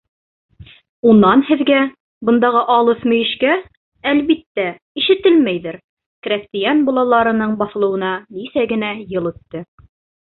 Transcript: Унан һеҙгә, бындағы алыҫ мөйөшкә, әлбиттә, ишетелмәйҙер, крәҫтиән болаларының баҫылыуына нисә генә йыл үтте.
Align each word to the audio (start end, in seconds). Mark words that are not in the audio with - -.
Унан 1.09 1.43
һеҙгә, 1.49 1.81
бындағы 2.29 2.63
алыҫ 2.75 3.03
мөйөшкә, 3.11 3.53
әлбиттә, 4.13 4.67
ишетелмәйҙер, 5.03 5.79
крәҫтиән 6.29 6.83
болаларының 6.89 7.55
баҫылыуына 7.63 8.15
нисә 8.41 8.69
генә 8.75 8.93
йыл 9.07 9.33
үтте. 9.35 9.67